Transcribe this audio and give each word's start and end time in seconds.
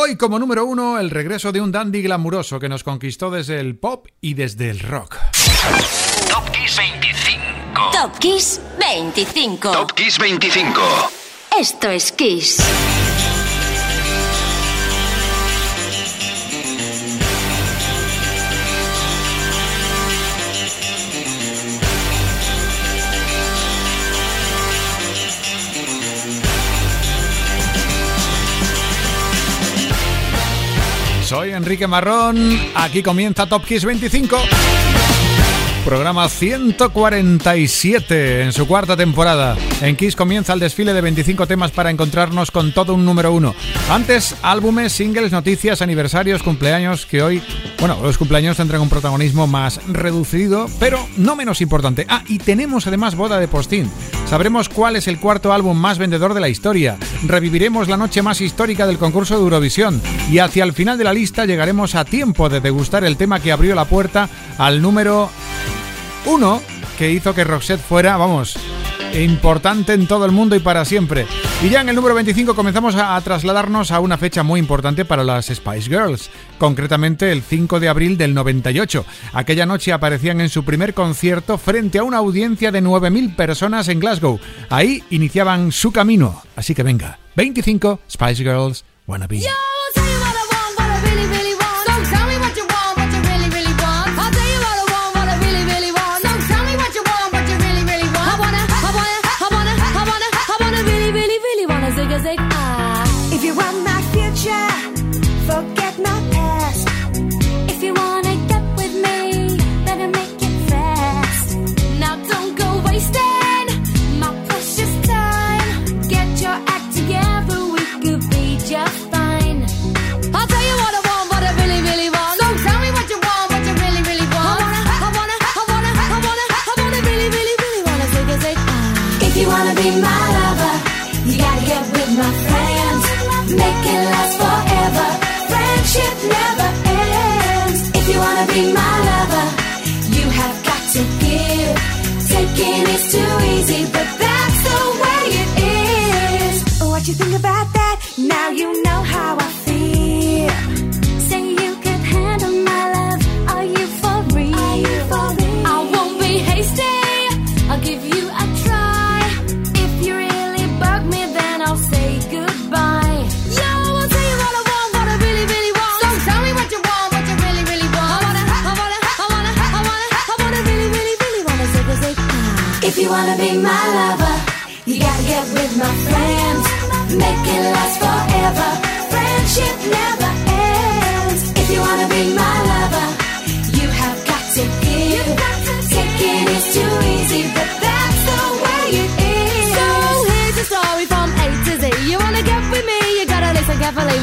Hoy 0.00 0.14
como 0.14 0.38
número 0.38 0.64
uno, 0.64 1.00
el 1.00 1.10
regreso 1.10 1.50
de 1.50 1.60
un 1.60 1.72
dandy 1.72 2.02
glamuroso 2.02 2.60
que 2.60 2.68
nos 2.68 2.84
conquistó 2.84 3.32
desde 3.32 3.58
el 3.58 3.76
pop 3.76 4.06
y 4.20 4.34
desde 4.34 4.70
el 4.70 4.78
rock. 4.78 5.16
Top 6.32 6.48
Kiss 6.52 6.76
25. 6.76 7.90
Top 7.90 8.18
Kiss 8.20 8.60
25. 8.78 9.72
Top 9.72 9.92
Kiss 9.94 10.16
25. 10.20 10.80
Esto 11.58 11.90
es 11.90 12.12
Kiss. 12.12 12.58
Soy 31.28 31.50
Enrique 31.50 31.86
Marrón, 31.86 32.38
aquí 32.74 33.02
comienza 33.02 33.46
Top 33.46 33.62
Kiss 33.62 33.84
25. 33.84 34.34
Programa 35.88 36.28
147 36.28 38.42
en 38.42 38.52
su 38.52 38.68
cuarta 38.68 38.94
temporada. 38.94 39.56
En 39.80 39.96
Kiss 39.96 40.16
comienza 40.16 40.52
el 40.52 40.60
desfile 40.60 40.92
de 40.92 41.00
25 41.00 41.46
temas 41.46 41.70
para 41.70 41.90
encontrarnos 41.90 42.50
con 42.50 42.74
todo 42.74 42.92
un 42.92 43.06
número 43.06 43.32
uno. 43.32 43.54
Antes, 43.88 44.36
álbumes, 44.42 44.92
singles, 44.92 45.32
noticias, 45.32 45.80
aniversarios, 45.80 46.42
cumpleaños, 46.42 47.06
que 47.06 47.22
hoy, 47.22 47.42
bueno, 47.78 47.98
los 48.02 48.18
cumpleaños 48.18 48.58
tendrán 48.58 48.82
un 48.82 48.90
protagonismo 48.90 49.46
más 49.46 49.80
reducido, 49.86 50.66
pero 50.78 50.98
no 51.16 51.36
menos 51.36 51.62
importante. 51.62 52.04
Ah, 52.10 52.22
y 52.28 52.36
tenemos 52.36 52.86
además 52.86 53.14
boda 53.14 53.40
de 53.40 53.48
postín. 53.48 53.90
Sabremos 54.28 54.68
cuál 54.68 54.96
es 54.96 55.08
el 55.08 55.18
cuarto 55.18 55.54
álbum 55.54 55.78
más 55.78 55.96
vendedor 55.96 56.34
de 56.34 56.40
la 56.40 56.50
historia. 56.50 56.98
Reviviremos 57.26 57.88
la 57.88 57.96
noche 57.96 58.20
más 58.20 58.42
histórica 58.42 58.86
del 58.86 58.98
concurso 58.98 59.36
de 59.36 59.40
Eurovisión. 59.40 60.02
Y 60.30 60.40
hacia 60.40 60.64
el 60.64 60.74
final 60.74 60.98
de 60.98 61.04
la 61.04 61.14
lista 61.14 61.46
llegaremos 61.46 61.94
a 61.94 62.04
tiempo 62.04 62.50
de 62.50 62.60
degustar 62.60 63.04
el 63.04 63.16
tema 63.16 63.40
que 63.40 63.52
abrió 63.52 63.74
la 63.74 63.86
puerta 63.86 64.28
al 64.58 64.82
número 64.82 65.30
uno 66.26 66.60
que 66.98 67.10
hizo 67.10 67.34
que 67.34 67.44
Roxette 67.44 67.80
fuera, 67.80 68.16
vamos, 68.16 68.56
importante 69.14 69.92
en 69.94 70.06
todo 70.06 70.24
el 70.24 70.32
mundo 70.32 70.56
y 70.56 70.60
para 70.60 70.84
siempre. 70.84 71.26
Y 71.62 71.70
ya 71.70 71.80
en 71.80 71.88
el 71.88 71.96
número 71.96 72.14
25 72.14 72.54
comenzamos 72.54 72.94
a, 72.96 73.20
trasladarnos 73.20 73.90
a 73.90 74.00
una 74.00 74.18
fecha 74.18 74.42
muy 74.42 74.60
importante 74.60 75.04
para 75.04 75.24
las 75.24 75.46
Spice 75.46 75.88
Girls, 75.88 76.30
concretamente 76.58 77.32
el 77.32 77.42
5 77.42 77.80
de 77.80 77.88
abril 77.88 78.16
del 78.16 78.34
98. 78.34 79.04
Aquella 79.32 79.66
noche 79.66 79.92
aparecían 79.92 80.40
en 80.40 80.48
su 80.48 80.64
primer 80.64 80.94
concierto 80.94 81.58
frente 81.58 81.98
a 81.98 82.04
una 82.04 82.18
audiencia 82.18 82.70
de 82.70 82.82
9.000 82.82 83.36
personas 83.36 83.88
en 83.88 84.00
Glasgow. 84.00 84.38
Ahí 84.70 85.02
iniciaban 85.10 85.72
su 85.72 85.92
camino. 85.92 86.42
Así 86.56 86.74
que 86.74 86.82
venga, 86.82 87.18
25 87.36 88.00
Spice 88.08 88.42
Girls 88.42 88.84
Wanna 89.06 89.26
Be. 89.26 89.40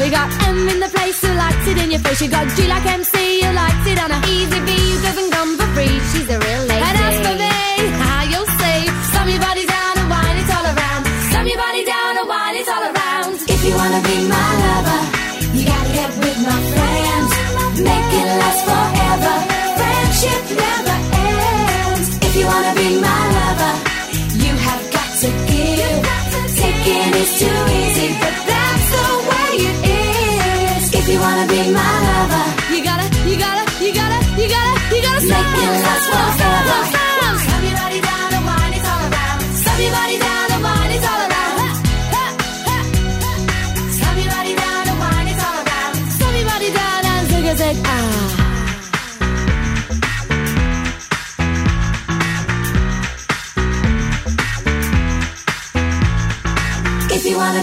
We 0.06 0.12
got 0.12 0.30
M 0.48 0.70
in 0.70 0.80
the 0.80 0.90
place 0.90 1.20
who 1.20 1.34
likes 1.34 1.68
it 1.68 1.80
in 1.80 1.90
your 1.90 2.00
face. 2.00 2.22
You 2.22 2.30
got 2.30 2.48
G 2.56 2.68
like 2.68 2.86
MC 2.86 3.42
who 3.42 3.52
likes 3.52 3.88
it 3.88 3.98
on 3.98 4.12
a 4.12 4.20
easy 4.28 4.60
V 4.60 4.72
who 4.72 5.02
doesn't 5.02 5.32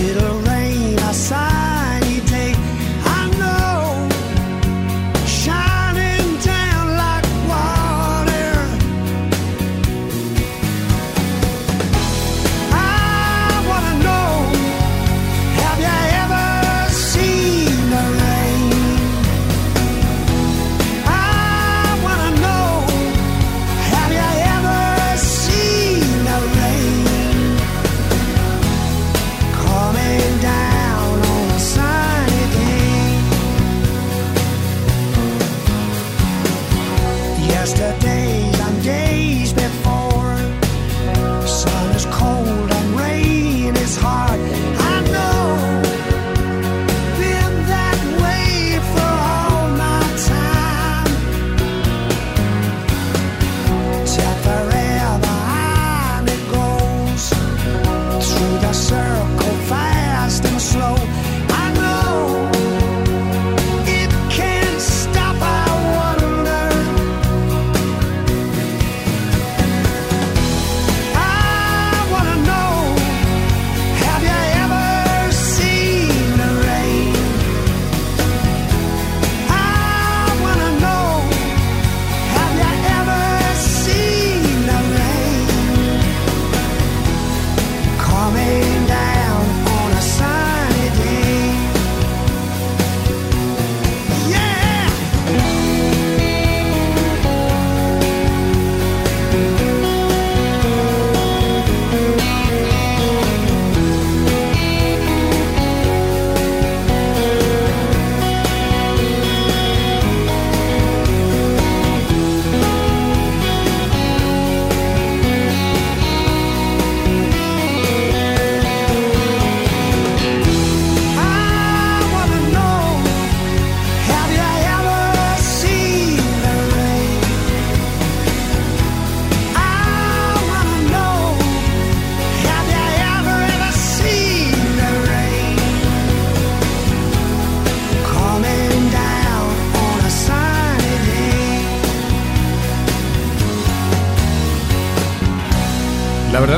it 0.00 0.22
all. 0.22 0.27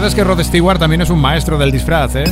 verdad 0.00 0.16
es 0.18 0.24
que 0.24 0.24
Rod 0.24 0.42
Stewart 0.42 0.78
también 0.78 1.02
es 1.02 1.10
un 1.10 1.20
maestro 1.20 1.58
del 1.58 1.70
disfraz, 1.70 2.16
¿eh? 2.16 2.24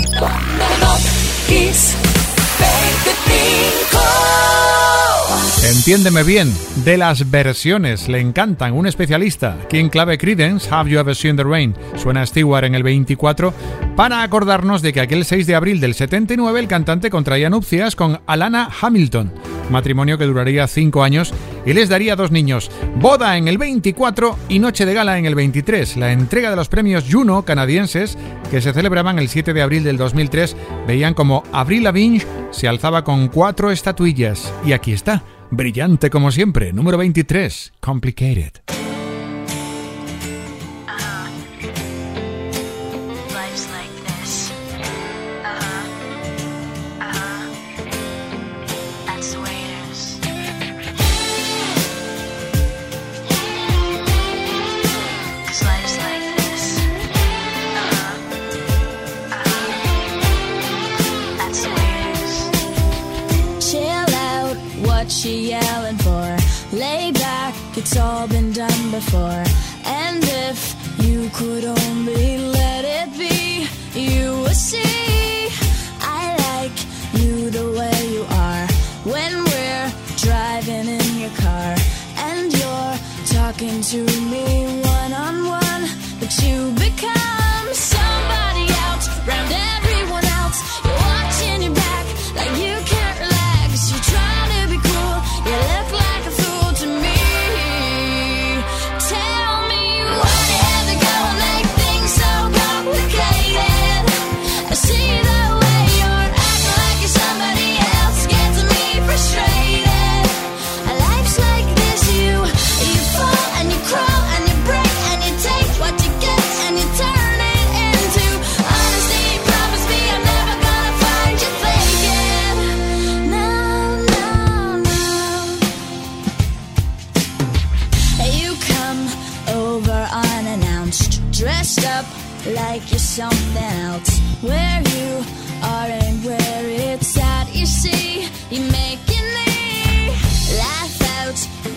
Entiéndeme 5.64 6.22
bien, 6.22 6.50
de 6.76 6.96
las 6.96 7.30
versiones 7.30 8.08
le 8.08 8.20
encantan. 8.20 8.72
Un 8.72 8.86
especialista, 8.86 9.58
quien 9.68 9.90
clave 9.90 10.16
Credence, 10.16 10.66
Have 10.70 10.88
You 10.88 10.98
Ever 10.98 11.14
Seen 11.14 11.36
the 11.36 11.44
Rain, 11.44 11.74
suena 11.96 12.22
a 12.22 12.26
Stewart 12.26 12.64
en 12.64 12.74
el 12.74 12.82
24, 12.82 13.52
para 13.94 14.22
acordarnos 14.22 14.80
de 14.80 14.94
que 14.94 15.02
aquel 15.02 15.26
6 15.26 15.46
de 15.46 15.54
abril 15.54 15.78
del 15.78 15.92
79 15.92 16.60
el 16.60 16.68
cantante 16.68 17.10
contraía 17.10 17.50
nupcias 17.50 17.94
con 17.96 18.18
Alana 18.26 18.70
Hamilton, 18.80 19.30
matrimonio 19.68 20.16
que 20.16 20.24
duraría 20.24 20.66
5 20.66 21.02
años 21.02 21.34
y 21.66 21.72
les 21.72 21.88
daría 21.88 22.16
dos 22.16 22.30
niños. 22.30 22.70
Boda 22.96 23.36
en 23.36 23.48
el 23.48 23.58
24 23.58 24.38
y 24.48 24.58
noche 24.58 24.86
de 24.86 24.94
gala 24.94 25.18
en 25.18 25.26
el 25.26 25.34
23. 25.34 25.96
La 25.96 26.12
entrega 26.12 26.50
de 26.50 26.56
los 26.56 26.68
premios 26.68 27.04
Juno 27.10 27.44
canadienses, 27.44 28.16
que 28.50 28.60
se 28.60 28.72
celebraban 28.72 29.18
el 29.18 29.28
7 29.28 29.52
de 29.52 29.62
abril 29.62 29.84
del 29.84 29.96
2003, 29.96 30.56
veían 30.86 31.14
como 31.14 31.42
Avril 31.52 31.84
Lavigne 31.84 32.24
se 32.50 32.68
alzaba 32.68 33.04
con 33.04 33.28
cuatro 33.28 33.70
estatuillas. 33.70 34.52
Y 34.64 34.72
aquí 34.72 34.92
está, 34.92 35.22
brillante 35.50 36.10
como 36.10 36.30
siempre, 36.30 36.72
número 36.72 36.98
23, 36.98 37.72
Complicated. 37.80 38.77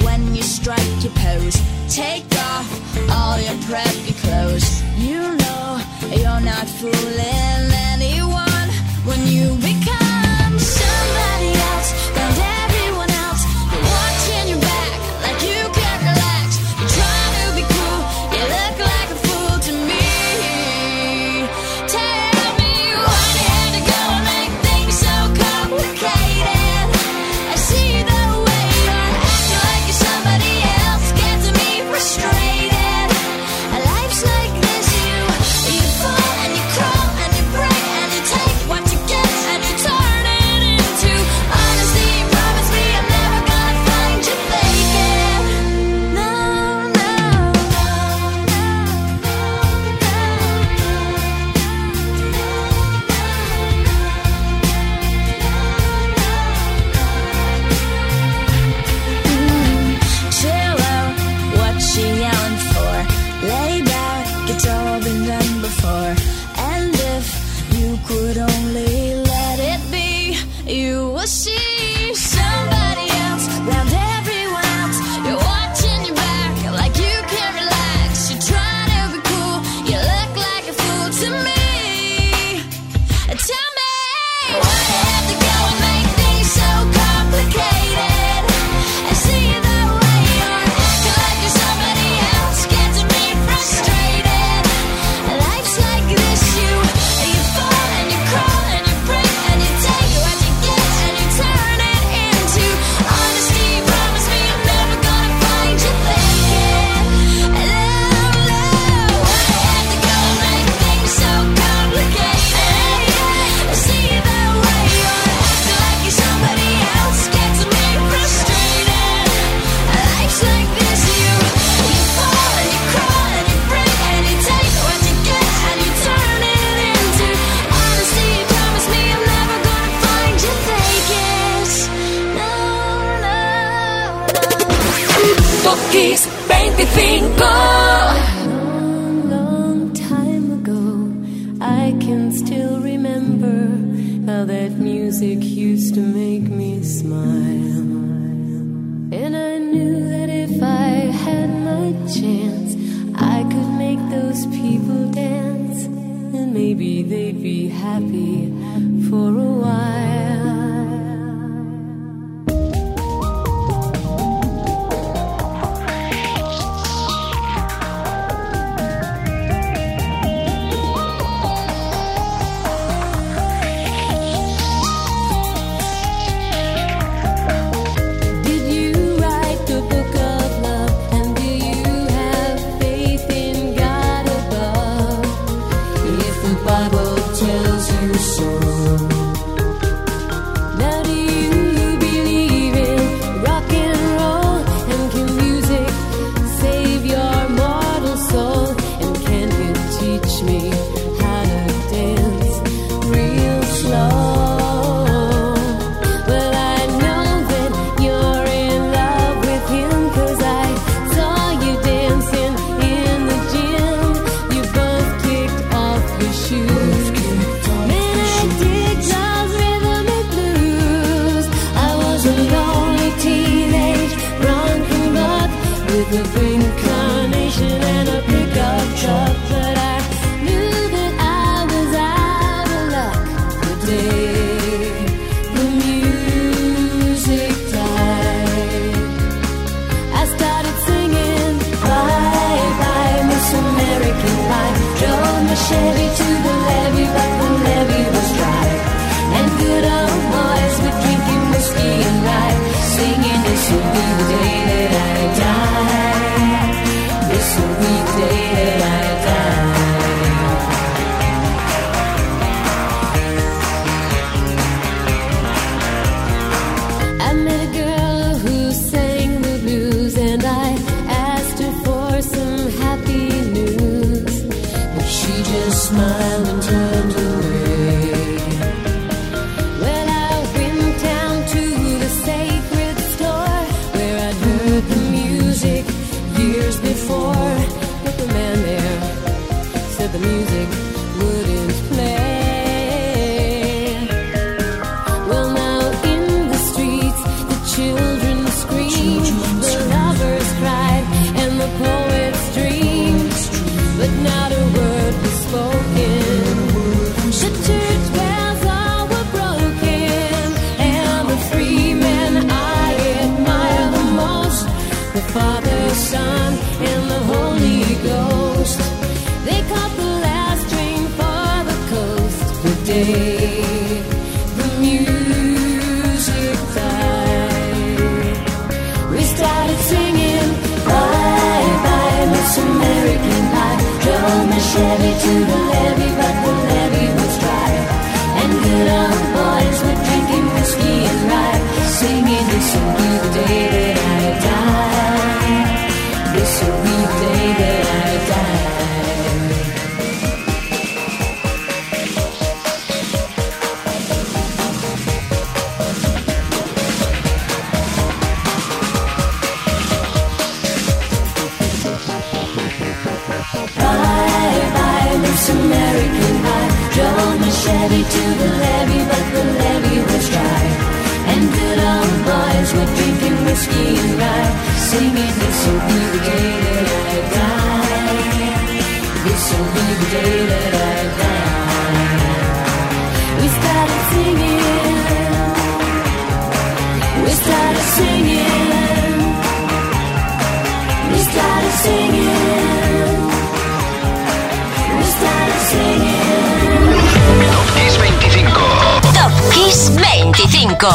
when 0.03 0.35
you 0.35 0.43
strike 0.43 1.03
your 1.03 1.13
pose. 1.13 1.57
Take 1.89 2.25
off 2.51 2.67
all 3.09 3.39
your 3.39 3.57
preppy 3.67 4.15
clothes. 4.23 4.81
You 4.97 5.35
know 5.35 5.81
you're 6.15 6.41
not 6.41 6.67
fooling 6.67 7.71
anyone 7.91 8.69
when 9.05 9.27
you 9.27 9.55
become 9.55 10.59
somebody. 10.59 11.40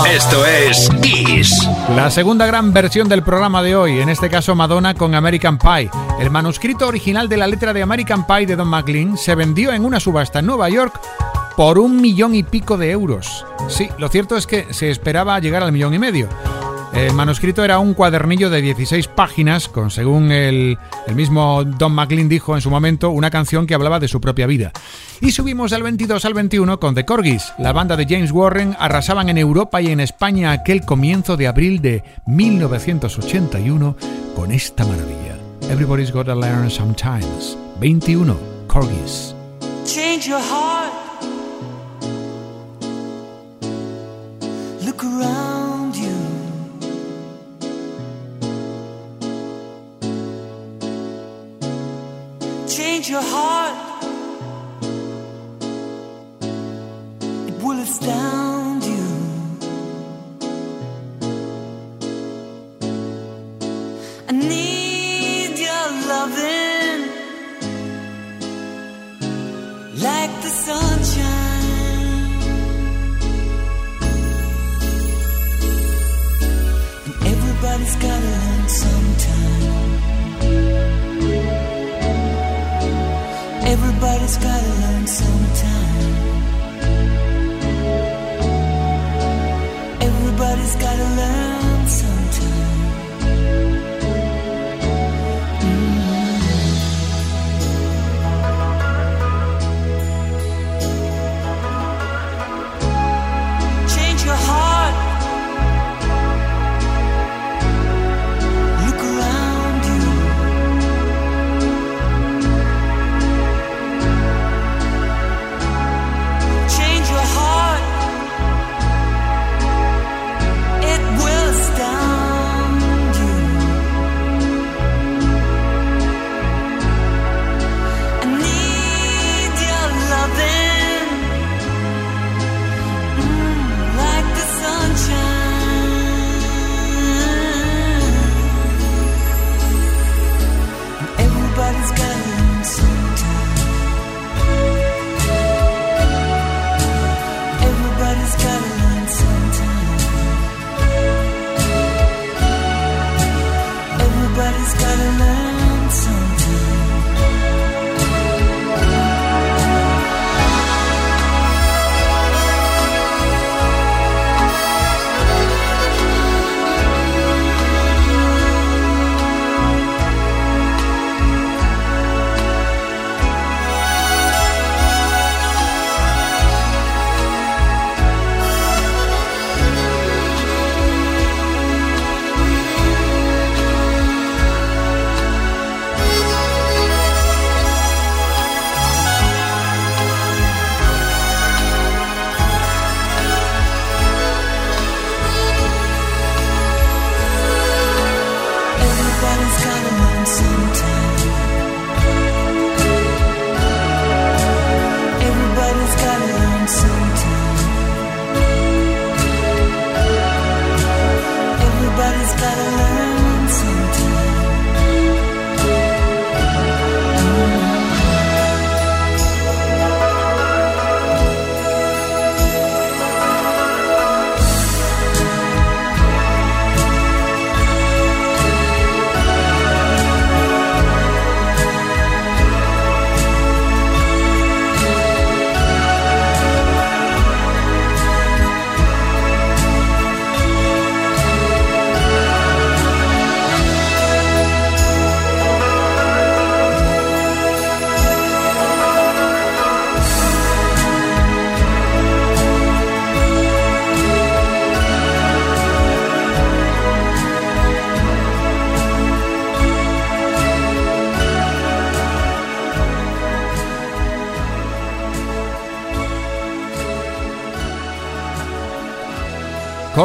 Esto 0.09 0.47
es 0.47 0.89
Kiss. 1.03 1.69
La 1.97 2.11
segunda 2.11 2.47
gran 2.47 2.73
versión 2.73 3.09
del 3.09 3.23
programa 3.23 3.63
de 3.63 3.75
hoy, 3.75 4.01
en 4.01 4.09
este 4.09 4.31
caso 4.31 4.55
Madonna 4.55 4.95
con 4.95 5.15
American 5.15 5.59
Pie. 5.59 5.91
El 6.21 6.31
manuscrito 6.31 6.87
original 6.87 7.29
de 7.29 7.37
la 7.37 7.47
letra 7.47 7.73
de 7.73 7.83
American 7.83 8.27
Pie 8.27 8.47
de 8.47 8.57
Don 8.57 8.69
McLean 8.69 9.19
se 9.19 9.35
vendió 9.35 9.73
en 9.73 9.85
una 9.85 9.99
subasta 9.99 10.39
en 10.39 10.47
Nueva 10.47 10.69
York 10.69 11.01
por 11.57 11.79
un 11.79 12.01
millón 12.01 12.35
y 12.35 12.43
pico 12.43 12.77
de 12.77 12.91
euros. 12.91 13.45
Sí, 13.69 13.89
lo 13.99 14.09
cierto 14.09 14.37
es 14.37 14.47
que 14.47 14.73
se 14.73 14.91
esperaba 14.91 15.39
llegar 15.41 15.63
al 15.63 15.73
millón 15.73 15.95
y 15.95 15.99
medio. 15.99 16.29
El 16.97 17.13
manuscrito 17.13 17.63
era 17.63 17.79
un 17.79 17.93
cuadernillo 17.93 18.49
de 18.49 18.63
16 18.63 19.09
páginas 19.09 19.69
con, 19.69 19.91
según 19.91 20.33
el, 20.33 20.79
el 21.07 21.15
mismo 21.15 21.63
Don 21.63 21.93
McLean 21.93 22.27
dijo 22.27 22.55
en 22.55 22.63
su 22.63 22.71
momento, 22.71 23.11
una 23.11 23.31
canción 23.31 23.67
que 23.67 23.75
hablaba 23.75 24.01
de 24.01 24.09
su 24.09 24.19
propia 24.19 24.47
vida. 24.47 24.73
Y 25.21 25.33
subimos 25.33 25.73
del 25.73 25.83
22 25.83 26.25
al 26.25 26.33
21 26.33 26.81
con 26.81 26.95
The 26.95 27.05
Corgis. 27.05 27.53
La 27.59 27.75
banda 27.75 27.97
de 27.97 28.07
James 28.09 28.33
Warren 28.33 28.75
arrasaban 28.79 29.29
en 29.29 29.37
Europa 29.37 29.83
y 29.83 29.89
en 29.89 30.01
España 30.01 30.53
aquel 30.53 30.87
comienzo 30.87 31.37
de 31.37 31.49
abril 31.49 31.83
de 31.83 32.03
1981 32.25 33.95
con 34.35 34.51
esta 34.51 34.87
maravilla. 34.87 35.37
Everybody's 35.69 36.11
Gotta 36.11 36.35
Learn 36.35 36.71
Sometimes. 36.71 37.59
21. 37.79 38.39
Corgis. 38.69 39.35
Change 39.85 40.29
your 40.29 40.41
heart. 40.41 40.93
Look 44.83 45.05
around. 45.05 45.46
Change 53.07 53.23
your 53.23 53.31
heart. 53.37 54.03
It 57.49 57.63
will 57.63 57.79
astound 57.79 58.83
you. 58.83 59.07
I 64.29 64.33
need 64.33 65.57
your 65.57 65.87
loving 66.11 67.01
like 70.03 70.43
the 70.43 70.49
sunshine. 70.49 71.36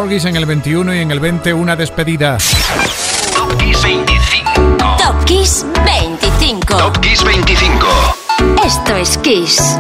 Corgis 0.02 0.26
en 0.26 0.36
el 0.36 0.48
21 0.48 0.96
y 0.96 0.98
en 0.98 1.12
el 1.12 1.20
20 1.20 1.54
una 1.54 1.76
despedida. 1.76 2.40
Top 3.36 3.56
Kiss 3.60 3.84
25. 3.84 4.98
Top 4.98 5.26
Kiss 5.26 5.64
25. 5.86 6.76
Top 6.76 7.00
Kiss 7.02 7.24
25. 7.24 7.88
Esto 8.66 8.96
es 8.96 9.18
Kiss. 9.20 9.78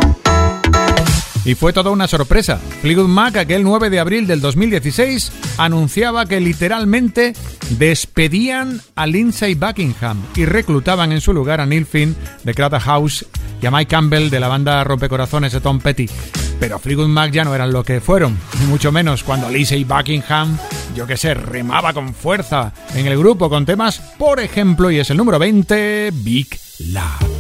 Y 1.43 1.55
fue 1.55 1.73
toda 1.73 1.89
una 1.89 2.07
sorpresa. 2.07 2.59
Fleetwood 2.83 3.07
Mac 3.07 3.35
aquel 3.35 3.63
9 3.63 3.89
de 3.89 3.99
abril 3.99 4.27
del 4.27 4.41
2016 4.41 5.31
anunciaba 5.57 6.27
que 6.27 6.39
literalmente 6.39 7.33
despedían 7.71 8.79
a 8.95 9.07
Lindsay 9.07 9.55
Buckingham 9.55 10.21
y 10.35 10.45
reclutaban 10.45 11.11
en 11.11 11.21
su 11.21 11.33
lugar 11.33 11.61
a 11.61 11.65
Neil 11.65 11.87
Finn 11.87 12.15
de 12.43 12.53
Crowded 12.53 12.81
House 12.81 13.25
y 13.59 13.65
a 13.65 13.71
Mike 13.71 13.89
Campbell 13.89 14.29
de 14.29 14.39
la 14.39 14.49
banda 14.49 14.83
Rompecorazones 14.83 15.51
de 15.51 15.61
Tom 15.61 15.79
Petty. 15.79 16.07
Pero 16.61 16.77
Fleetwood 16.77 17.07
Mac 17.07 17.31
ya 17.31 17.43
no 17.43 17.55
eran 17.55 17.73
lo 17.73 17.83
que 17.83 17.99
fueron, 17.99 18.37
ni 18.59 18.67
mucho 18.67 18.91
menos 18.91 19.23
cuando 19.23 19.49
Lindsay 19.49 19.83
Buckingham, 19.83 20.59
yo 20.95 21.07
que 21.07 21.17
sé, 21.17 21.33
remaba 21.33 21.91
con 21.91 22.13
fuerza 22.13 22.71
en 22.93 23.07
el 23.07 23.17
grupo 23.17 23.49
con 23.49 23.65
temas, 23.65 23.99
por 24.19 24.39
ejemplo, 24.39 24.91
y 24.91 24.99
es 24.99 25.09
el 25.09 25.17
número 25.17 25.39
20, 25.39 26.11
Big 26.13 26.49
Love. 26.91 27.31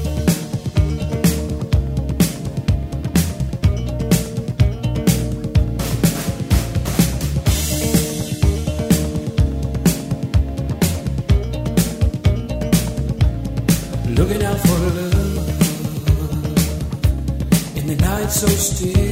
Looking 14.17 14.41
for 14.41 15.11
night 18.01 18.29
so 18.29 18.47
still. 18.47 19.10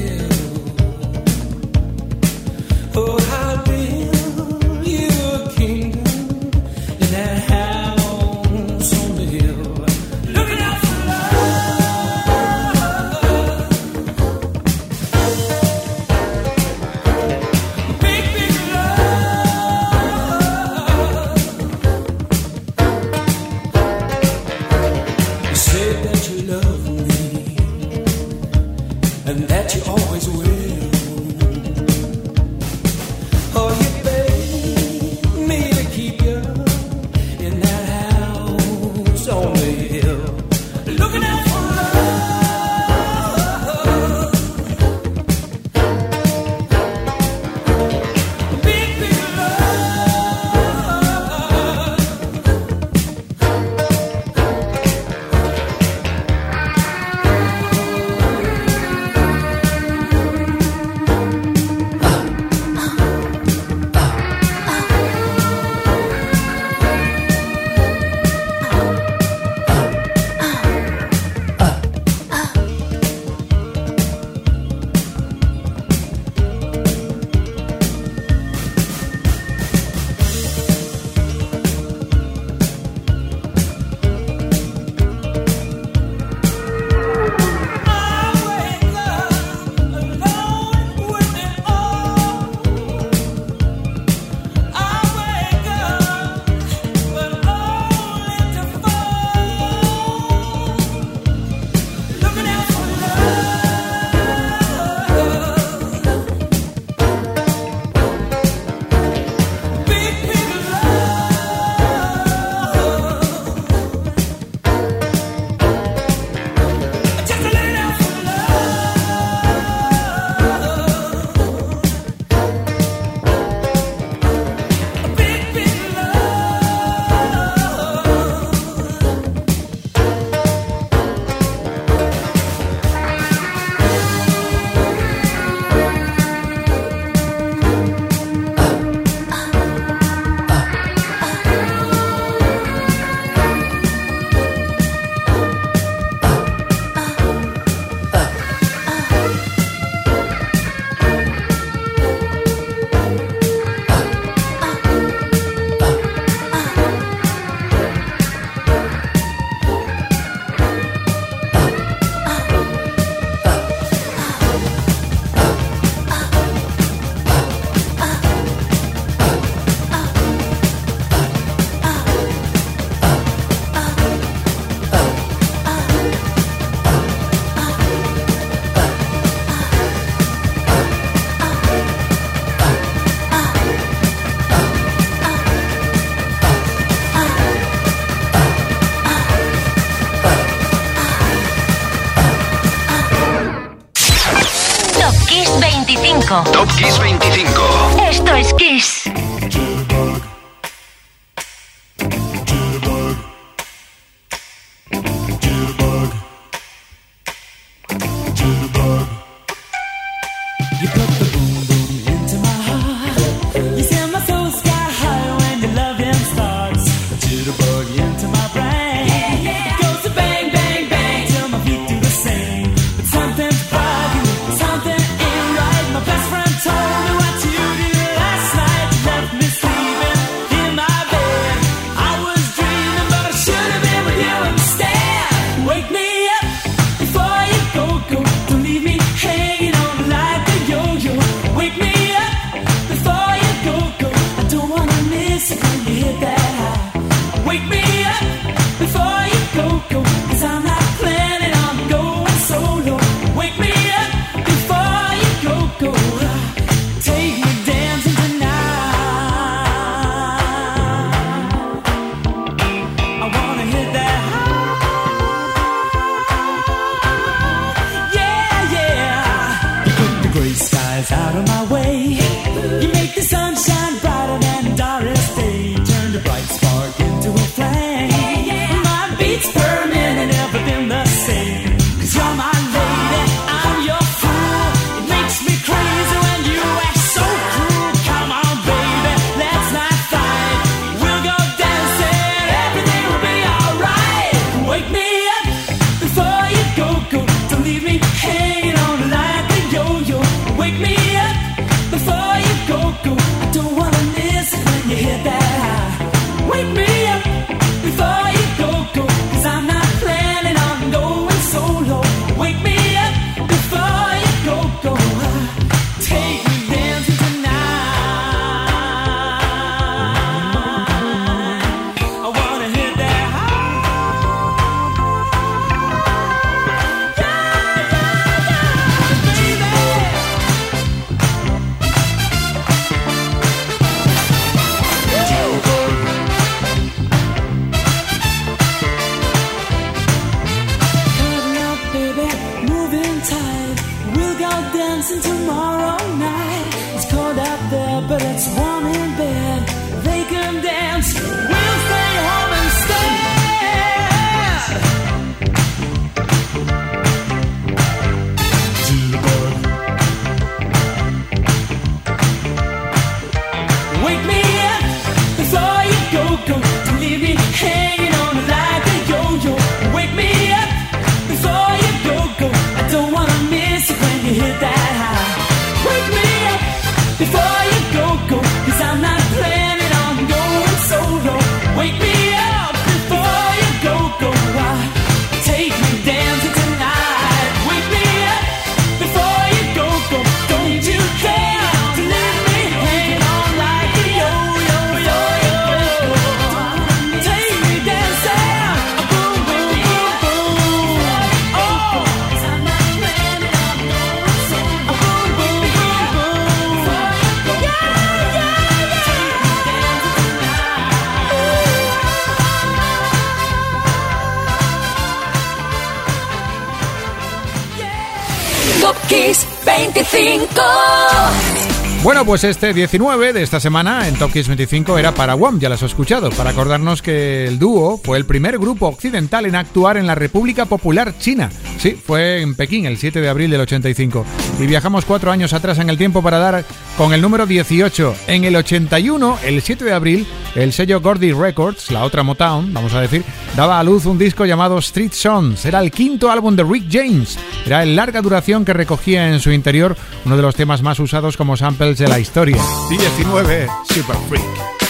pues 422.30 422.44
este 422.44 422.76
19 422.76 423.34
de 423.34 423.42
esta 423.42 423.60
semana 423.60 424.08
en 424.08 424.14
Top 424.14 424.32
Kiss 424.32 424.48
25 424.48 425.00
era 425.00 425.16
para 425.16 425.34
WOM, 425.34 425.58
ya 425.58 425.68
las 425.68 425.82
he 425.82 425.88
escuchado, 425.88 426.30
para 426.30 426.52
acordarnos 426.52 427.02
que 427.02 427.48
el 427.48 427.58
dúo 427.58 428.00
fue 428.04 428.20
el 428.20 428.26
primer 428.28 428.60
grupo 428.60 428.86
occidental 428.86 429.48
en 429.48 429.56
actuar 429.56 429.98
en 429.98 430.06
la 430.06 430.14
República 430.14 430.66
Popular 430.66 431.18
China. 431.18 431.50
Sí, 431.80 431.94
fue 431.94 432.42
en 432.42 432.54
Pekín 432.54 432.86
el 432.86 433.00
7 433.00 433.20
de 433.20 433.30
abril 433.30 433.50
del 433.50 433.62
85 433.62 434.24
y 434.60 434.68
viajamos 434.68 435.06
cuatro 435.06 435.32
años 435.32 435.54
atrás 435.54 435.80
en 435.80 435.90
el 435.90 435.98
tiempo 435.98 436.22
para 436.22 436.38
dar 436.38 436.66
con 436.98 437.14
el 437.14 437.22
número 437.22 437.46
18. 437.46 438.16
En 438.28 438.44
el 438.44 438.56
81, 438.56 439.40
el 439.44 439.62
7 439.62 439.86
de 439.86 439.94
abril, 439.94 440.28
el 440.56 440.74
sello 440.74 441.00
Gordy 441.00 441.32
Records, 441.32 441.92
la 441.92 442.04
otra 442.04 442.24
Motown, 442.24 442.74
vamos 442.74 442.94
a 442.94 443.02
decir, 443.02 443.24
daba 443.56 443.80
a 443.80 443.84
luz 443.84 444.06
un 444.06 444.18
disco 444.18 444.46
llamado 444.46 444.78
Street 444.80 445.14
Songs. 445.14 445.66
Era 445.66 445.80
el 445.80 445.92
quinto 445.92 446.30
álbum 446.30 446.56
de 446.56 446.64
Rick 446.64 446.88
James. 446.92 447.40
Era 447.66 447.84
en 447.84 447.96
larga 447.96 448.22
duración 448.22 448.66
que 448.66 448.74
recogía 448.74 449.30
en 449.30 449.40
su 449.40 449.52
interior 449.52 449.96
uno 450.26 450.36
de 450.36 450.42
los 450.42 450.56
temas 450.56 450.82
más 450.82 451.00
usados 451.00 451.38
como 451.38 451.56
samples 451.56 451.98
de 451.98 452.08
la 452.08 452.20
historia. 452.20 452.62
19, 452.90 453.68
Super 453.88 454.16
Freak. 454.28 454.89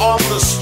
off 0.00 0.20
the 0.28 0.38
street. 0.38 0.61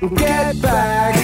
Get 0.00 0.62
back. 0.62 1.17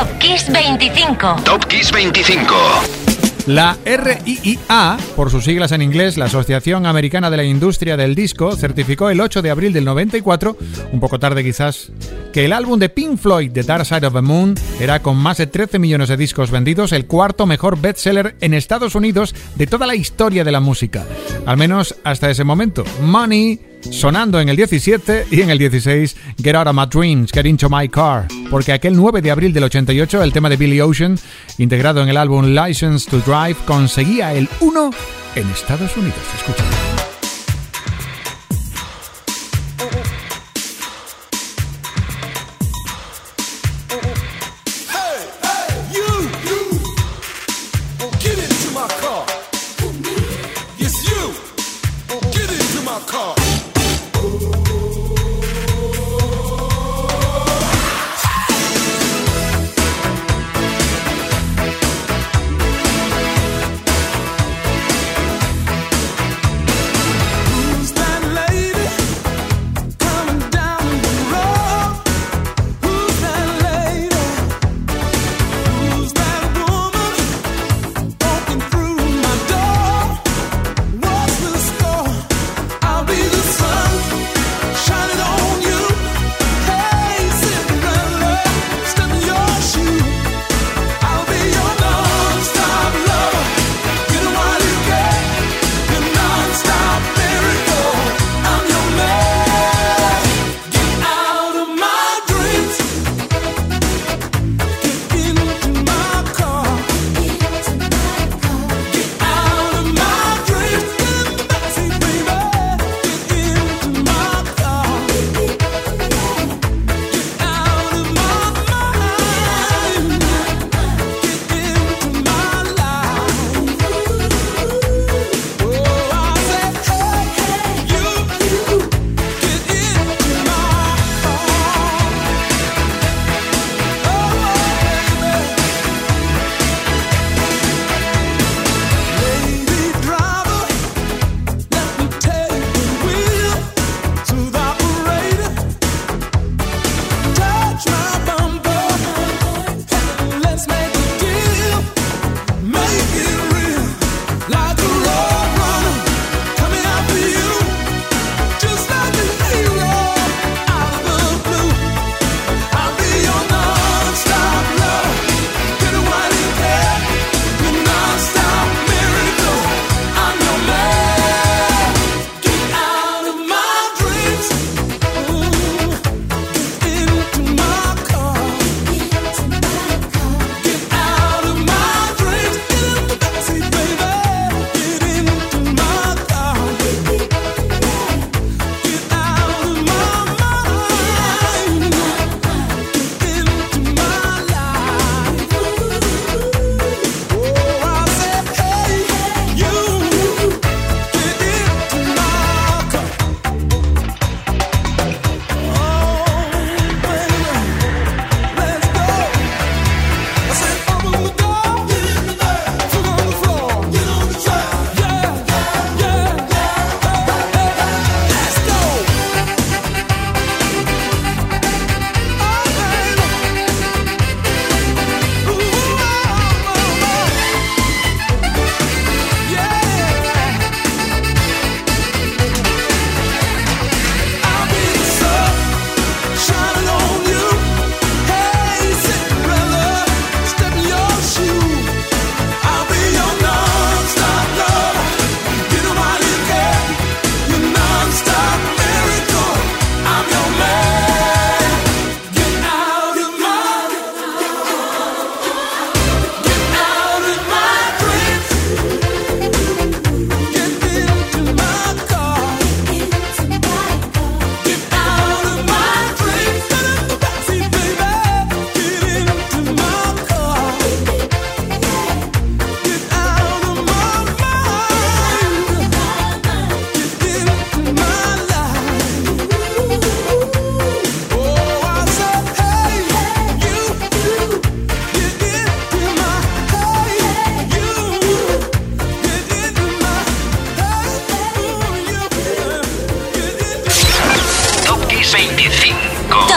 Top 0.00 0.18
Kiss 0.18 0.50
25. 0.50 1.42
Top 1.44 1.66
Kiss 1.66 1.92
25. 1.92 2.54
La 3.48 3.76
RIIA, 3.84 4.96
por 5.14 5.30
sus 5.30 5.44
siglas 5.44 5.72
en 5.72 5.82
inglés, 5.82 6.16
la 6.16 6.24
Asociación 6.24 6.86
Americana 6.86 7.28
de 7.28 7.36
la 7.36 7.44
Industria 7.44 7.98
del 7.98 8.14
Disco, 8.14 8.56
certificó 8.56 9.10
el 9.10 9.20
8 9.20 9.42
de 9.42 9.50
abril 9.50 9.74
del 9.74 9.84
94, 9.84 10.56
un 10.92 11.00
poco 11.00 11.18
tarde 11.18 11.44
quizás 11.44 11.92
que 12.32 12.44
el 12.44 12.52
álbum 12.52 12.78
de 12.78 12.88
Pink 12.88 13.18
Floyd, 13.18 13.50
The 13.52 13.62
Dark 13.62 13.86
Side 13.86 14.06
of 14.06 14.14
the 14.14 14.20
Moon, 14.20 14.54
era 14.78 15.00
con 15.00 15.16
más 15.16 15.38
de 15.38 15.46
13 15.46 15.78
millones 15.78 16.08
de 16.08 16.16
discos 16.16 16.50
vendidos 16.50 16.92
el 16.92 17.06
cuarto 17.06 17.46
mejor 17.46 17.80
bestseller 17.80 18.36
en 18.40 18.54
Estados 18.54 18.94
Unidos 18.94 19.34
de 19.56 19.66
toda 19.66 19.86
la 19.86 19.94
historia 19.94 20.44
de 20.44 20.52
la 20.52 20.60
música, 20.60 21.04
al 21.46 21.56
menos 21.56 21.94
hasta 22.04 22.30
ese 22.30 22.44
momento. 22.44 22.84
Money 23.02 23.60
sonando 23.90 24.40
en 24.40 24.48
el 24.48 24.56
17 24.56 25.26
y 25.30 25.40
en 25.40 25.50
el 25.50 25.58
16 25.58 26.16
Get 26.42 26.54
Out 26.54 26.68
of 26.68 26.74
My 26.74 26.86
Dreams, 26.86 27.32
Get 27.32 27.46
Into 27.46 27.68
My 27.70 27.88
Car, 27.88 28.26
porque 28.50 28.72
aquel 28.72 28.96
9 28.96 29.22
de 29.22 29.30
abril 29.30 29.52
del 29.52 29.64
88 29.64 30.22
el 30.22 30.32
tema 30.32 30.48
de 30.48 30.56
Billy 30.56 30.80
Ocean, 30.80 31.18
integrado 31.58 32.02
en 32.02 32.08
el 32.08 32.16
álbum 32.16 32.46
License 32.46 33.10
to 33.10 33.18
Drive, 33.20 33.56
conseguía 33.66 34.34
el 34.34 34.48
1 34.60 34.90
en 35.36 35.50
Estados 35.50 35.96
Unidos. 35.96 36.18
Escucha. 36.36 36.64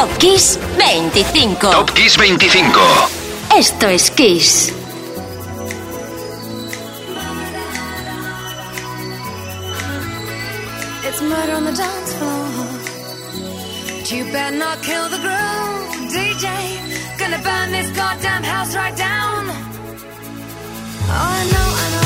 Top 0.04 0.20
Kiss 0.20 0.58
25. 0.76 1.60
Top 1.62 1.95
Kiss 1.95 2.16
25. 2.16 3.56
Esto 3.56 3.88
es 3.88 4.10
Kiss. 4.10 4.74
It's 11.06 11.22
murder 11.22 11.54
on 11.54 11.64
the 11.64 11.72
dance 11.72 12.14
floor. 12.16 12.68
But 13.97 14.12
you 14.12 14.26
better 14.26 14.58
not 14.58 14.84
kill 14.84 15.08
the 15.08 15.20
groom, 15.20 16.10
DJ. 16.12 16.47
Gonna 17.18 17.41
burn 17.41 17.72
this 17.72 17.89
goddamn 17.95 18.43
house 18.43 18.76
right 18.76 18.97
down. 18.97 19.45
Oh, 19.47 19.56
I 21.16 21.43
know, 21.49 21.70
I 21.80 21.91
know. 21.95 22.03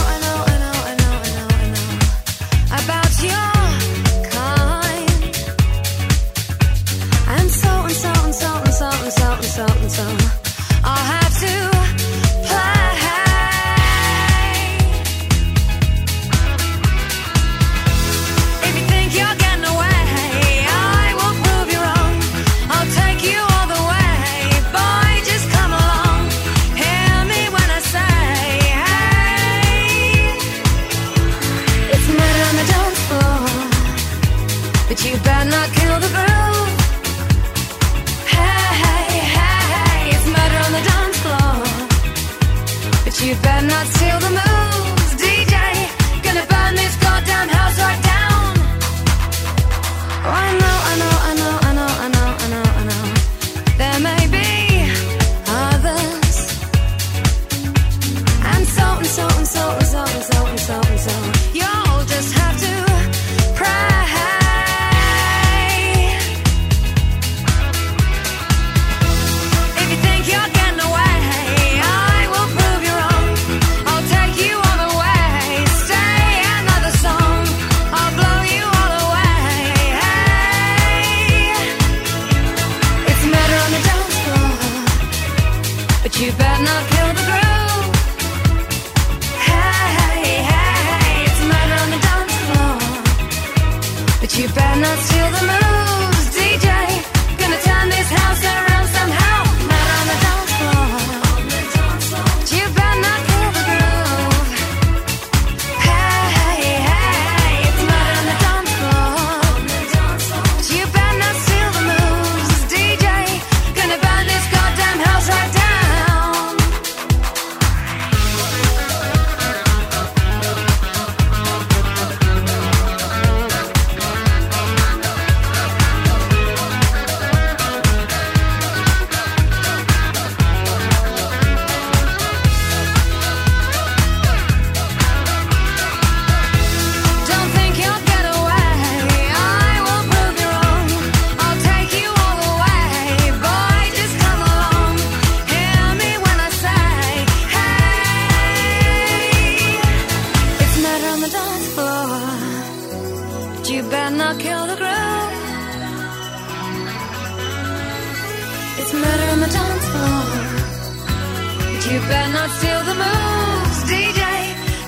not 162.38 162.50
steal 162.58 162.82
the 162.90 162.96
moves, 163.04 163.80
DJ. 163.92 164.22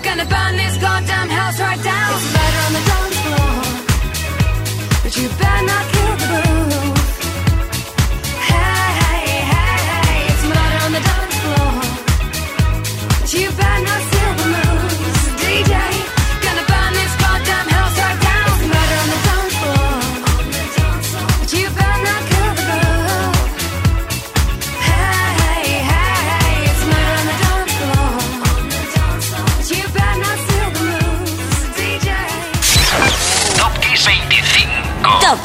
Gonna 0.04 0.26
burn 0.34 0.54
this 0.62 0.76
goddamn 0.78 1.30
house 1.30 1.60
right 1.60 1.84
down. 1.84 1.89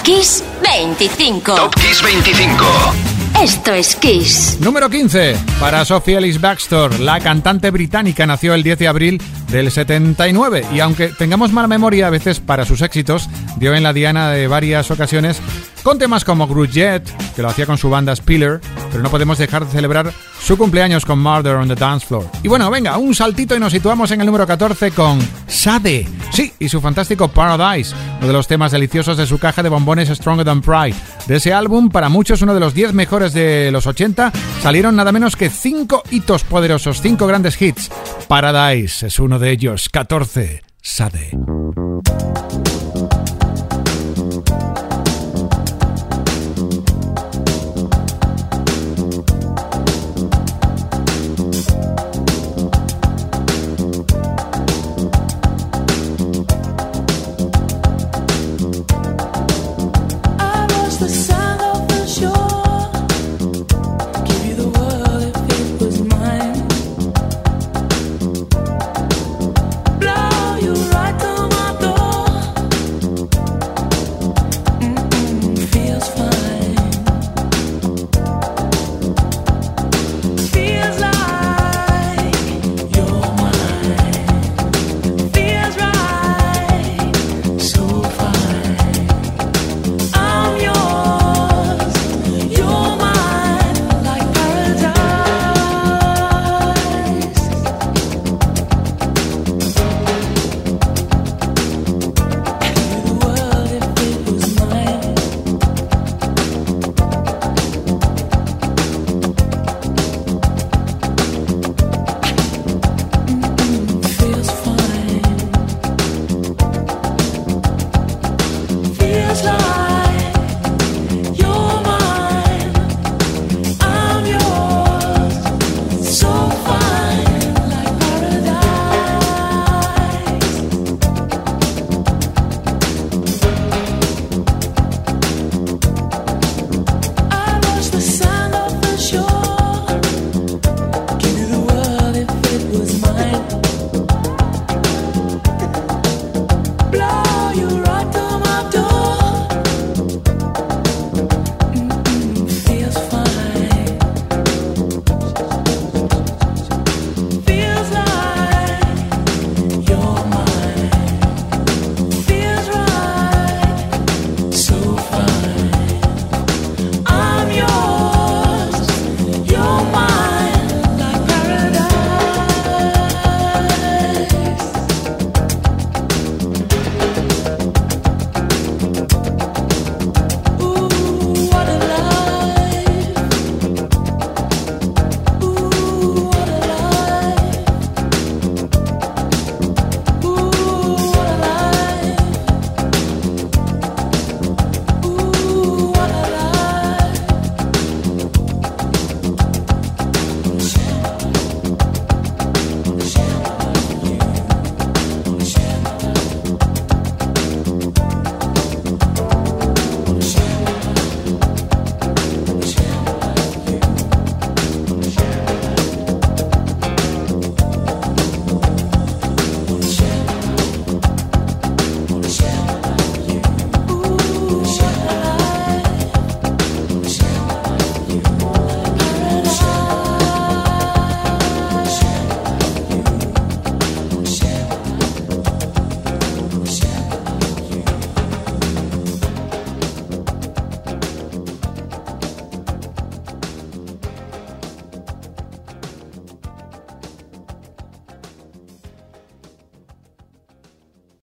Kiss 0.04 0.44
25. 0.62 1.54
Top 1.54 1.74
Kiss 1.76 2.02
25. 2.02 2.62
Esto 3.42 3.72
es 3.72 3.96
Kiss. 3.96 4.58
Número 4.60 4.90
15. 4.90 5.34
Para 5.58 5.82
Sophie 5.86 6.18
Ellis 6.18 6.38
Baxter, 6.38 7.00
la 7.00 7.20
cantante 7.20 7.70
británica 7.70 8.26
nació 8.26 8.52
el 8.52 8.62
10 8.62 8.80
de 8.80 8.88
abril 8.88 9.22
del 9.50 9.70
79 9.70 10.66
y 10.74 10.80
aunque 10.80 11.08
tengamos 11.08 11.52
mala 11.52 11.68
memoria 11.68 12.08
a 12.08 12.10
veces 12.10 12.38
para 12.38 12.66
sus 12.66 12.82
éxitos, 12.82 13.30
dio 13.56 13.74
en 13.74 13.82
la 13.82 13.94
diana 13.94 14.30
de 14.30 14.46
varias 14.46 14.90
ocasiones 14.90 15.40
con 15.82 15.98
temas 15.98 16.26
como 16.26 16.46
Grudget, 16.46 17.08
que 17.34 17.40
lo 17.40 17.48
hacía 17.48 17.64
con 17.64 17.78
su 17.78 17.88
banda 17.88 18.14
Spiller, 18.14 18.60
pero 18.94 19.02
no 19.02 19.10
podemos 19.10 19.38
dejar 19.38 19.66
de 19.66 19.72
celebrar 19.72 20.12
su 20.40 20.56
cumpleaños 20.56 21.04
con 21.04 21.18
Murder 21.18 21.56
on 21.56 21.66
the 21.66 21.74
Dance 21.74 22.06
Floor. 22.06 22.28
Y 22.44 22.48
bueno, 22.48 22.70
venga, 22.70 22.96
un 22.96 23.12
saltito 23.12 23.56
y 23.56 23.58
nos 23.58 23.72
situamos 23.72 24.08
en 24.12 24.20
el 24.20 24.26
número 24.26 24.46
14 24.46 24.92
con 24.92 25.18
Sade. 25.48 26.06
Sí, 26.30 26.52
y 26.60 26.68
su 26.68 26.80
fantástico 26.80 27.26
Paradise, 27.26 27.92
uno 28.18 28.28
de 28.28 28.32
los 28.32 28.46
temas 28.46 28.70
deliciosos 28.70 29.16
de 29.16 29.26
su 29.26 29.40
caja 29.40 29.64
de 29.64 29.68
bombones 29.68 30.10
Stronger 30.10 30.44
Than 30.44 30.60
Pride. 30.60 30.94
De 31.26 31.38
ese 31.38 31.52
álbum, 31.52 31.88
para 31.88 32.08
muchos 32.08 32.40
uno 32.42 32.54
de 32.54 32.60
los 32.60 32.72
10 32.72 32.92
mejores 32.92 33.32
de 33.32 33.70
los 33.72 33.84
80, 33.88 34.30
salieron 34.62 34.94
nada 34.94 35.10
menos 35.10 35.34
que 35.34 35.50
5 35.50 36.04
hitos 36.12 36.44
poderosos, 36.44 37.00
5 37.00 37.26
grandes 37.26 37.60
hits. 37.60 37.90
Paradise 38.28 39.08
es 39.08 39.18
uno 39.18 39.40
de 39.40 39.50
ellos, 39.50 39.88
14, 39.88 40.62
Sade. 40.80 41.32